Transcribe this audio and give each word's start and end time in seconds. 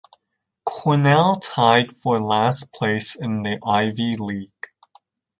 Cornell 0.65 1.35
tied 1.39 1.95
for 1.95 2.19
last 2.19 2.73
place 2.73 3.13
in 3.13 3.43
the 3.43 3.59
Ivy 3.63 4.15
League. 4.17 4.67